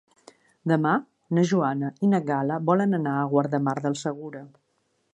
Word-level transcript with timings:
Demà 0.71 0.93
na 1.39 1.43
Joana 1.51 1.91
i 2.07 2.11
na 2.15 2.21
Gal·la 2.31 2.59
volen 2.73 3.01
anar 3.03 3.17
a 3.21 3.31
Guardamar 3.37 3.79
del 3.87 4.03
Segura. 4.05 4.47